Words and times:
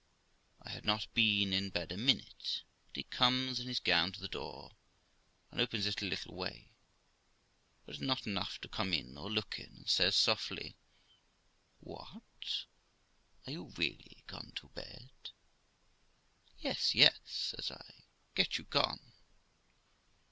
I 0.63 0.71
had 0.71 0.83
not 0.83 1.13
been 1.13 1.53
in 1.53 1.69
bed 1.69 1.91
a 1.91 1.95
minute 1.95 2.63
but 2.87 2.95
he 2.97 3.03
comes 3.03 3.59
in 3.59 3.67
his 3.67 3.79
gown 3.79 4.11
to 4.13 4.19
the 4.19 4.27
door, 4.27 4.71
and 5.51 5.61
opens 5.61 5.85
it 5.85 6.01
a 6.01 6.05
little 6.05 6.33
way, 6.33 6.71
but 7.85 8.01
not 8.01 8.25
enough 8.25 8.59
to 8.61 8.67
come 8.67 8.93
in 8.95 9.15
or 9.15 9.29
look 9.29 9.59
in, 9.59 9.67
and 9.75 9.87
says 9.87 10.15
softly, 10.15 10.75
'What! 11.81 12.65
are 13.45 13.51
you 13.51 13.65
really 13.77 14.23
gone 14.25 14.53
to 14.55 14.69
bed?' 14.69 15.11
'Yes, 16.57 16.95
yes' 16.95 17.19
says 17.53 17.69
I; 17.69 17.93
'get 18.33 18.57
you 18.57 18.63
gone.' 18.63 19.13